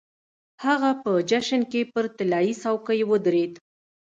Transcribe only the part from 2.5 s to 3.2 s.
څوکۍ